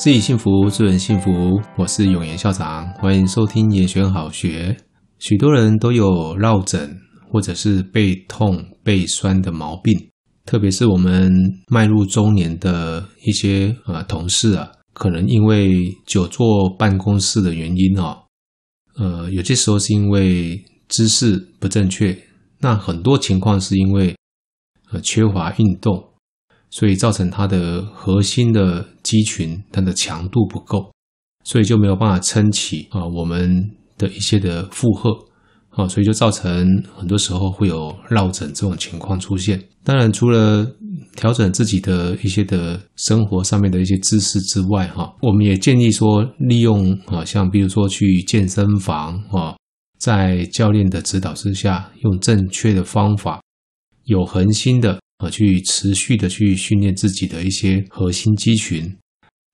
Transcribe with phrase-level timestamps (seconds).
[0.00, 1.60] 自己幸福，助人幸福。
[1.76, 4.74] 我是永言校长，欢迎收听严选好学。
[5.18, 6.98] 许多人都有落枕
[7.30, 9.92] 或者是背痛、背酸的毛病，
[10.46, 11.30] 特别是我们
[11.68, 18.22] 迈入中年的一些呃同事啊，可能因为久坐办公室的原因哦，
[18.96, 22.16] 呃，有些时候是因为姿势不正确，
[22.60, 24.16] 那很多情况是因为
[24.92, 26.09] 呃缺乏运动。
[26.70, 30.90] 所以造成它的核心的肌群，它的强度不够，
[31.44, 35.10] 所以就没有办法撑起啊我们的一些的负荷
[35.70, 36.66] 啊，所以就造成
[36.96, 39.60] 很多时候会有落枕这种情况出现。
[39.82, 40.66] 当然，除了
[41.16, 49.56] 调整自己的一些的生活上面的一些姿势之外，哈，我们也建议说，利用啊，像比如说去健身房啊，
[49.98, 53.40] 在教练的指导之下，用正确的方法，
[54.04, 55.00] 有恒心的。
[55.20, 58.96] 啊，去持续的去训练自己的一些核心肌群，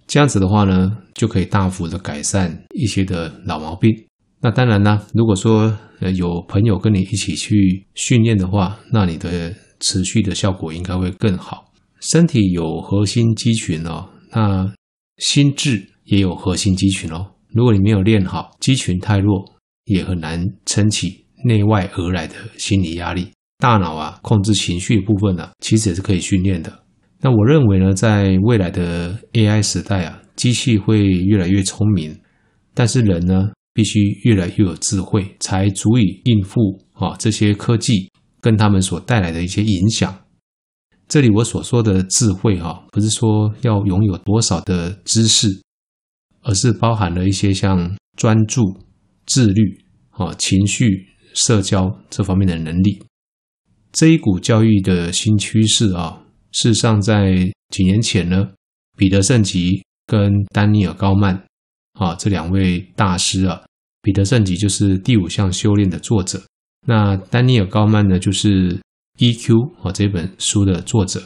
[0.07, 3.93] 这样子的话呢，就可以大幅的改善一些的老毛病。
[4.41, 11.73] 那当然呢，如果说呃有朋友跟你一起去训练的话，那你的持续的效果应该会更好。
[12.01, 14.73] 身体有核心肌群哦，那
[15.19, 17.33] 心智也有核心肌群哦。
[17.53, 19.45] 如果你没有练好，肌群太弱，
[19.87, 23.29] 也很难撑起内外而来的心理压力。
[23.59, 26.85] 大脑啊，控制情绪部分呢、其实也是可以训练的。
[27.21, 32.19] 那我认为呢，在未来的 AI 时代啊，机器会越来越聪明，
[32.75, 36.61] 但是人呢，必须越来越有智慧，才足以应付
[36.93, 40.15] 啊这些科技跟他们所带来的一些影响。
[41.09, 45.49] 这里我所说的智慧哈、不是说要拥有多少的知识，
[46.43, 48.63] 而是包含了一些像专注、
[49.25, 49.63] 自律
[50.11, 53.03] 啊、情绪、社交这方面的能力。
[53.97, 58.47] 这一股教育的新趋势啊，事实上在几年前呢，
[58.95, 61.35] 彼得圣吉跟丹尼尔高曼
[61.95, 63.65] 啊这两位大师啊，
[64.03, 66.43] 彼得圣吉就是《第五项修炼》的作者，
[66.87, 68.75] 那丹尼尔高曼呢，就是
[69.17, 69.55] 《EQ》
[69.89, 71.23] 啊这本书的作者。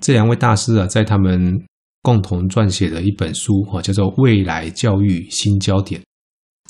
[0.00, 1.62] 这两位大师啊，在他们
[2.00, 6.00] 共同撰写的一本书啊，叫做《未来教育新焦点》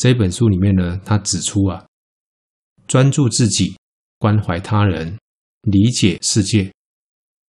[0.01, 1.87] 这一本书里面呢，他指出啊，
[2.89, 3.77] 专注自己。
[4.19, 5.17] 关怀他人，
[5.63, 6.73] 理解世界，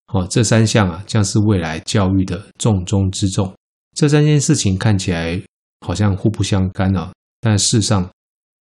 [0.08, 3.54] 好，这三项啊，将是未来教育的重中之重。
[3.96, 5.42] 这三件事情看起来
[5.86, 8.10] 好像互不相干啊，但事实上，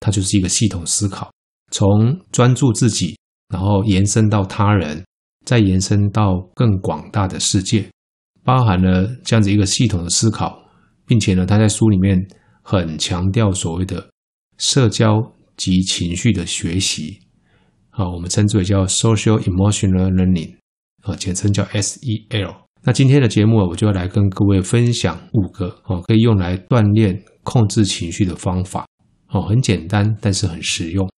[0.00, 1.30] 它就是一个系统思考，
[1.72, 3.16] 从专注自己，
[3.48, 5.04] 然后延伸到他人，
[5.44, 7.88] 再延伸到更广大的世界，
[8.44, 10.62] 包含了这样子一个系统的思考，
[11.06, 12.18] 并且呢，他在书里面
[12.62, 14.08] 很强调所谓的
[14.58, 15.20] 社交
[15.56, 17.20] 及情绪的学习。
[17.96, 20.54] 啊，我们称之为叫 Social Emotional Learning，
[21.02, 22.54] 啊，简称叫 SEL。
[22.82, 28.86] 那今天的节目啊，我就要来跟各位分享五个啊，可以用来锻炼控制情绪的方法。
[29.30, 31.10] 哦，很简单，但是很实用。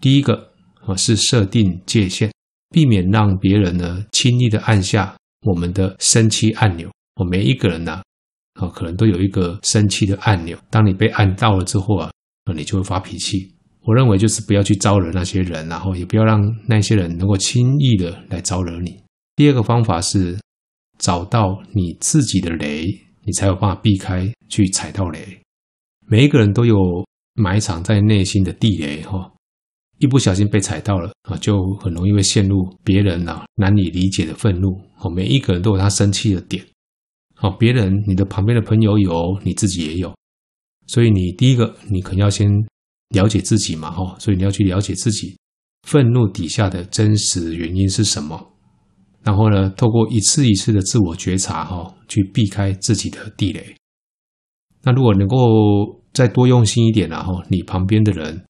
[0.00, 0.52] 第一个
[0.84, 2.32] 啊，是设定界限，
[2.70, 6.90] 避免让别人呢轻易的按下我们的生气按钮。
[7.14, 8.02] 我每一个人呢，
[8.54, 10.58] 啊，可能都有一个生气的按钮。
[10.70, 12.10] 当你被按到了之后啊，
[12.52, 13.53] 你就会发脾气。
[13.86, 18.98] 我认为就是不要去招惹那些人，然后也不要让那些人能够轻易的来招惹你。
[19.36, 20.38] 第二个方法是
[20.98, 22.86] 找到你自己的雷，
[23.24, 25.20] 你才有办法避开去踩到雷。
[26.06, 26.76] 每一个人都有
[27.34, 29.30] 埋藏在内心的地雷，哈，
[29.98, 34.80] 一不小心被踩到了啊，就很容易会陷入别人啊难以理解的愤怒。
[35.00, 36.64] 哦，每一个人都有他生气的点，
[37.34, 40.14] 好，别人你的旁边的朋友有，你自己也有，
[40.86, 42.48] 所以你第一个你可能要先。
[43.14, 45.36] 了解自己嘛，哈，所以你要去了解自己
[45.88, 48.52] 愤怒底下的真实原因是什么，
[49.22, 53.74] 然后呢，透过一次一次的自我觉察，哈，去避开自己的地雷。
[54.82, 55.36] 那如果能够
[56.12, 58.44] 再多用心一点，然后你旁边的人，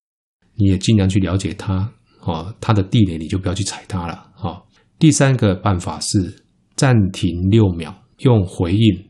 [0.57, 1.93] 你也尽量去了解他，
[2.23, 4.61] 哦，他的地雷你就不要去踩他了，哈。
[4.99, 6.45] 第三个办法是
[6.77, 9.05] 暂停六秒，用回应，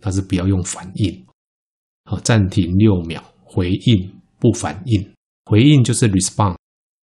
[0.00, 1.26] 但是不要用反应，
[2.04, 4.19] 好，暂停六秒，回应。
[4.40, 5.06] 不反应，
[5.44, 6.56] 回应就是 respond，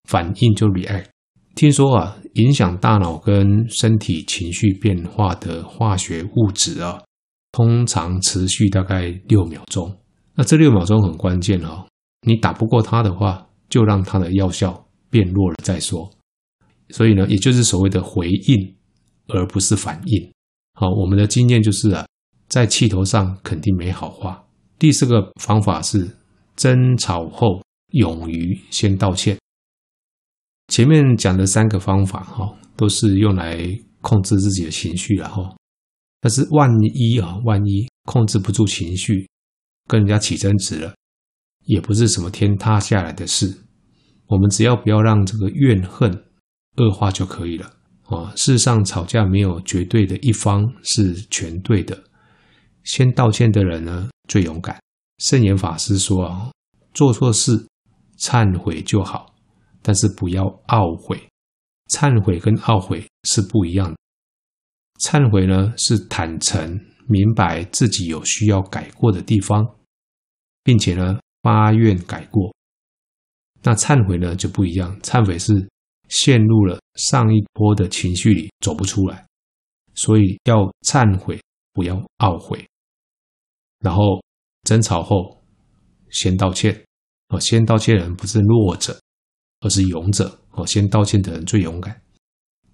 [0.10, 1.06] 反应就 react。
[1.54, 7.02] 听说啊，影响大脑跟身体情绪变化的化学物质啊，
[7.52, 9.96] 通常持续大概六秒钟。
[10.36, 11.88] 那这六秒钟很关键哦，
[12.28, 16.12] 你打不过它的话，就让它的药效变弱了再说。
[16.90, 18.76] 所以呢，也就是所谓的回应，
[19.28, 20.32] 而不是反应。
[20.74, 22.06] 好，我们的经验就是啊，
[22.48, 24.44] 在气头上肯定没好话。
[24.80, 26.17] 第四个方法是。
[26.58, 29.38] 争吵后，勇于先道歉。
[30.68, 33.58] 前面讲的三个方法，哈，都是用来
[34.02, 35.56] 控制自己的情绪，然后，
[36.20, 39.30] 但是万一啊，万一控制不住情绪，
[39.88, 40.94] 跟人家起争执了，
[41.66, 43.64] 也不是什么天塌下来的事。
[44.26, 46.12] 我们只要不要让这个怨恨
[46.76, 47.72] 恶化就可以了。
[48.08, 52.04] 啊，事实上吵架没有绝对的一方是全对的。
[52.84, 54.78] 先道歉的人呢，最勇敢。
[55.18, 56.52] 圣严法师说啊，
[56.94, 57.68] 做错事
[58.20, 59.34] 忏悔就好，
[59.82, 61.20] 但是不要懊悔。
[61.92, 63.98] 忏悔跟懊悔是不一样的。
[65.00, 69.66] 忏悔呢，是坦诚明白自己有需要改过的地方，
[70.64, 72.54] 并且呢发愿改过。
[73.64, 75.54] 那忏悔呢就不一样，忏悔是
[76.10, 79.26] 陷入了上一波的情绪里走不出来，
[79.96, 81.42] 所以要忏悔，
[81.74, 82.66] 不要懊悔。
[83.80, 84.22] 然后
[84.68, 85.42] 争吵后
[86.10, 86.84] 先道歉，
[87.30, 89.00] 哦，先道歉的人不是弱者，
[89.62, 92.02] 而是勇者，哦，先道歉的人最勇敢。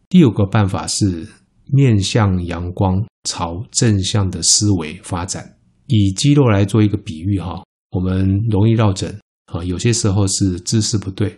[0.10, 1.28] 第五个办法是
[1.72, 3.00] 面向阳光，
[3.30, 5.56] 朝正向的思维发展。
[5.86, 11.38] 以肌肉来做一个比喻，哈，我们容易落枕，啊，有些时候是姿势不对，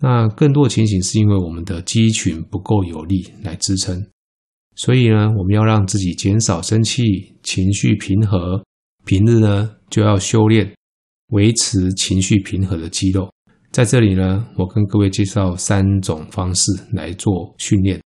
[0.00, 4.02] 那更多的情形是因为我们的肌群不够有力来支撑，
[4.76, 7.02] 所以呢，我们要让自己减少生气，
[7.42, 8.64] 情绪平和。
[9.08, 10.70] 平日呢，就要修炼
[11.28, 13.32] 维持情绪平和的肌肉。
[13.72, 16.60] 在这里呢，我跟各位介绍三种方式
[16.92, 17.98] 来做训练。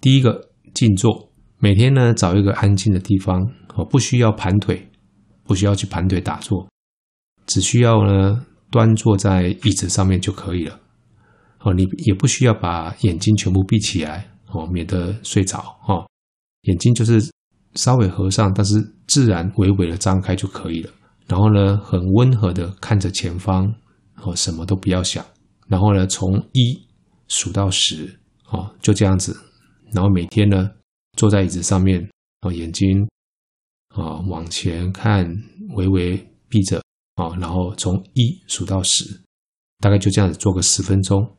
[0.00, 0.40] 第一个，
[0.72, 3.42] 静坐，每天呢找一个安静的地方，
[3.74, 4.88] 哦，不需要盘腿，
[5.42, 6.68] 不需要去盘腿打坐，
[7.46, 10.78] 只需要呢端坐在椅子上面就可以了。
[11.58, 15.58] 哦，你也不需要把眼睛全部闭起来，哦，免得睡着。
[15.88, 16.06] 哦，
[16.62, 17.20] 眼睛就是。
[17.74, 20.90] 稍微合上，但是自然微微的张开就可以了。
[21.26, 23.72] 然后呢，很温和的看着前方，
[24.22, 25.24] 哦，什么都不要想。
[25.68, 26.76] 然后呢，从一
[27.28, 28.18] 数到十，
[28.50, 29.36] 哦，就这样子。
[29.92, 30.68] 然后每天呢，
[31.16, 33.08] 坐在椅子上面，哦，眼睛
[33.94, 35.24] 啊往前看，
[35.76, 36.16] 微微
[36.48, 36.82] 闭着，
[37.14, 39.04] 啊，然后从一数到十，
[39.78, 41.36] 大概就这样子做个十分钟。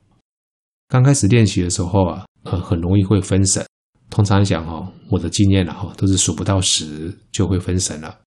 [0.88, 3.66] 刚开始练习的时候啊，呃，很容易会分神。
[4.12, 8.19] 通常讲哦，我的经验了哈，都是数不到十就会分神了。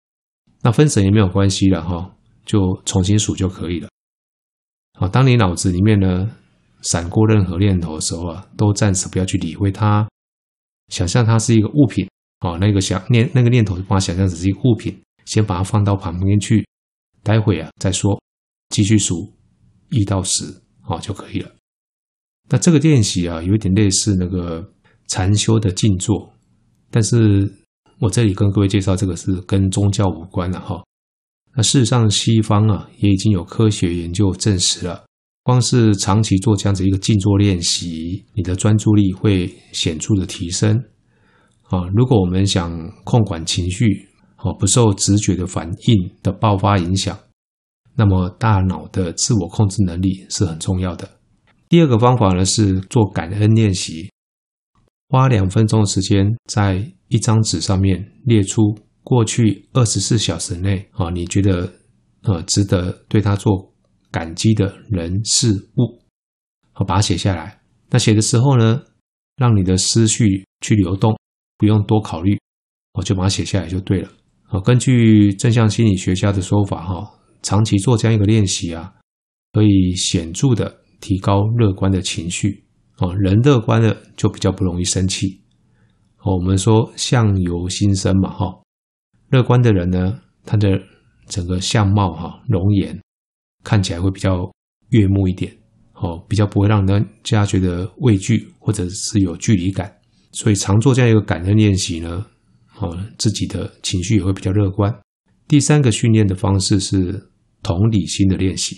[0.62, 2.10] 那分神也没有关系了哈，
[2.46, 3.88] 就重新数就可以了。
[4.98, 6.26] 好，当你脑子里面呢
[6.80, 10.08] 闪过任何念头的时候啊，都暂时不要去理会它，
[10.88, 12.08] 想象它是一个物品
[12.38, 16.66] 啊，那个想念那个念头，把它想象只是一个物品，先把它放到旁边去，
[17.22, 18.18] 待会啊再说，
[18.70, 19.30] 继续数
[19.90, 20.46] 一到十
[20.80, 21.52] 啊就可以了。
[22.48, 24.70] 那这个练习啊，有点类似那个。
[25.06, 26.32] 禅修的静坐，
[26.90, 27.52] 但是
[28.00, 30.82] 我这里跟各位介绍这个是跟宗教无关了哈。
[31.54, 35.04] 那事实上，西方啊也已经有科学研究证实了，
[35.44, 40.76] 光是长期做这样子一个静坐练习，你的专注力会显著的提升
[41.68, 41.86] 啊。
[41.94, 42.72] 如果我们想
[43.04, 44.08] 控管情绪，
[44.38, 47.16] 哦，不受直觉的反应的爆发影响，
[47.94, 51.08] 那么大脑的自我控制能力是很重要的。
[51.68, 54.10] 第二个方法呢是做感恩练习。
[55.08, 61.72] 花两分钟的时间，在一张纸上面列出过去二十四小时内啊，你觉得
[62.22, 63.72] 呃值得对他做
[64.10, 66.00] 感激的人事物，
[66.72, 67.60] 好，把它写下来。
[67.90, 68.82] 那写的时候呢，
[69.36, 71.16] 让你的思绪去流动，
[71.58, 72.36] 不用多考虑，
[72.94, 74.10] 我就把它写下来就对了。
[74.42, 77.08] 好，根据正向心理学家的说法，哈，
[77.42, 78.92] 长期做这样一个练习啊，
[79.52, 82.64] 可以显著的提高乐观的情绪。
[82.98, 85.40] 哦，人乐观了就比较不容易生气。
[86.18, 88.46] 哦，我们说相由心生嘛，哈，
[89.30, 90.80] 乐观的人呢，他的
[91.26, 92.96] 整个相貌哈，容颜
[93.64, 94.48] 看起来会比较
[94.90, 95.52] 悦目一点，
[95.94, 99.92] 哦，比较不会让人家觉得畏惧或者是有距离感。
[100.30, 102.24] 所以常做这样一个感恩练习呢，
[102.78, 104.94] 哦，自己的情绪也会比较乐观。
[105.48, 107.28] 第三个训练的方式是
[107.60, 108.76] 同理心的练习，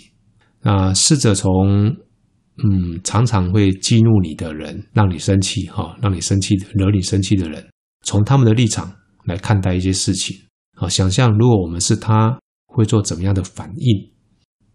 [0.62, 1.94] 那试着从。
[2.64, 7.62] 嗯，常常会激怒你的人，让你生气哈，让你生气，惹你生气的人，
[8.02, 8.90] 从他们的立场
[9.24, 10.34] 来看待一些事情
[10.76, 14.10] 啊，想象如果我们是他，会做怎么样的反应？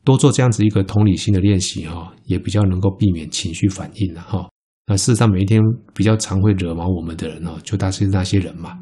[0.03, 4.47] 多做这样子一个同理心的练习哈，也比较能够避免情绪反应了哈。
[4.87, 5.61] 那事实上，每一天
[5.93, 8.77] 比较常会惹毛我们的人哦，就大概是那些人嘛。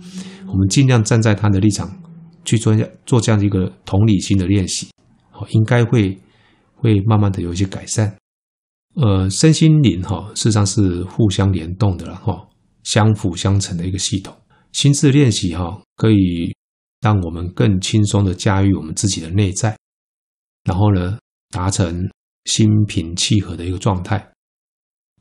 [0.48, 1.89] 我们尽量站在他的立场
[2.44, 2.75] 去做
[3.06, 4.88] 做这样一个同理心的练习，
[5.34, 6.18] 哦，应该会
[6.75, 8.13] 会慢慢的有一些改善。
[9.01, 12.46] 呃，身心灵哈，事实上是互相联动的了哈，
[12.84, 14.36] 相辅相成的一个系统。
[14.74, 16.53] 心智练习哈，可以
[17.00, 19.77] 让我们更轻松的驾驭我们自己的内在，
[20.65, 21.18] 然后呢，
[21.50, 22.10] 达成
[22.44, 24.34] 心平气和的一个状态。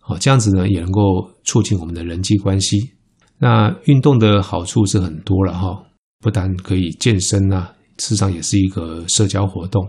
[0.00, 1.00] 好，这样子呢，也能够
[1.44, 2.94] 促进我们的人际关系。
[3.38, 5.86] 那运动的好处是很多了哈，
[6.18, 9.88] 不但可以健身啊，事实上也是一个社交活动。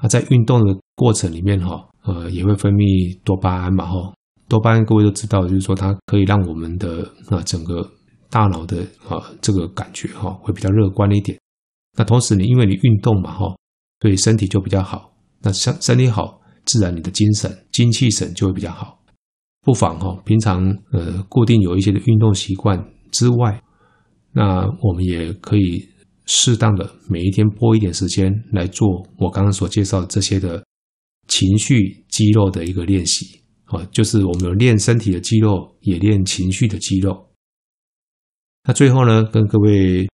[0.00, 3.94] 那，在运动的过程里面哈，呃，也会分泌多巴胺嘛哈。
[4.48, 7.88] 多巴胺各位都知道，就是说它可以让我们的啊整个
[8.28, 11.38] 大脑的啊这个感觉哈会比较乐观一点。
[11.96, 13.54] 那同时你因为你运动嘛哈，
[14.00, 15.12] 对身体就比较好。
[15.40, 18.98] 那身身体好，自然你的精神精气神就会比较好。
[19.62, 23.62] 不妨哈，平常呃固定有一些的运动习惯之外，
[24.32, 25.86] 那我们也可以
[26.26, 28.88] 适当的每一天拨一点时间来做
[29.18, 30.62] 我刚刚所介绍这些的
[31.30, 37.30] 情绪肌肉的一个练习啊，就是我们有练身体的肌肉，也练情绪的肌肉。
[38.64, 40.08] 那最后呢，跟各位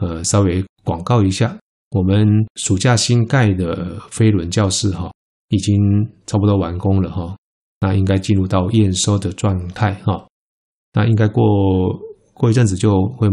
[0.00, 1.56] 呃稍微广告一下，
[1.90, 5.12] 我们暑假新盖的飞轮教室哈，
[5.50, 5.76] 已经
[6.26, 7.36] 差不多完工了哈。
[7.80, 10.26] 那应该进入到验收的状态哈，
[10.94, 11.44] 那应该过
[12.32, 13.28] 过一阵子就会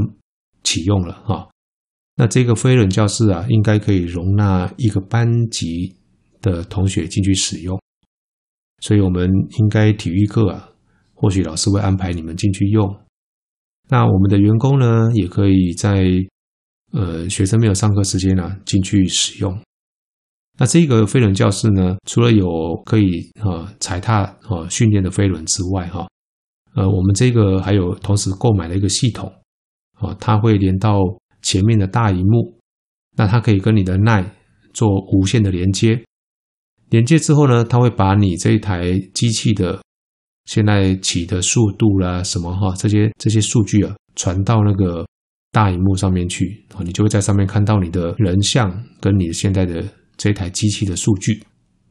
[0.63, 1.49] 启用了哈。
[2.17, 5.95] 那这个飞轮教室啊，应该可以容纳一个班级
[6.43, 7.81] 的同学进去使用，
[8.81, 10.69] 所以我们应该体育课啊，
[11.15, 12.95] 或许老师会安排你们进去用。
[13.89, 16.05] 那我们的员工呢，也可以在
[16.91, 19.57] 呃学生没有上课时间啊进去使用。
[20.59, 22.47] 那这个飞轮教室呢，除了有
[22.85, 26.07] 可以呃踩踏呃训练的飞轮之外，哈，
[26.75, 29.31] 呃，我们这个还有同时购买了一个系统，
[29.93, 30.99] 啊，它会连到
[31.41, 32.59] 前面的大荧幕，
[33.15, 34.23] 那它可以跟你的耐
[34.73, 36.03] 做无线的连接，
[36.93, 39.81] 连接之后呢，它会把你这一台机器的
[40.45, 45.03] 现在骑的速度啦，什么哈，这些这些数据啊，传到那个
[45.51, 48.71] 大荧幕上面去，啊，你就会在上面看到你的人像
[49.01, 49.83] 跟你现在的。
[50.15, 51.43] 这台机器的数据，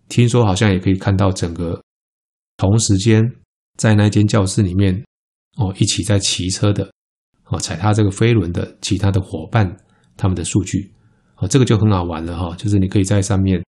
[0.09, 1.82] 听说好像也可以看到整个
[2.56, 3.21] 同时间
[3.76, 4.94] 在那间教室里面
[5.59, 6.88] 哦，一起在骑车的
[7.49, 9.76] 哦，踩踏这个飞轮的其他的伙伴
[10.16, 10.94] 他们的数据
[11.38, 13.61] 哦，这个就很好玩了哈，就是你可以在上面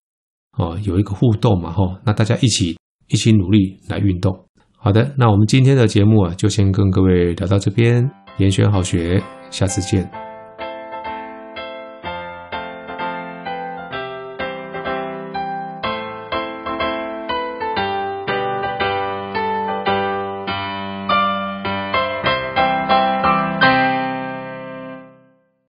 [0.56, 2.76] 哦有一个互动嘛哈，那大家一起
[3.08, 4.32] 一起努力来运动。
[4.76, 10.33] 好的，那我们今天的节目啊，就先跟各位聊到这边，严选好学，下次见。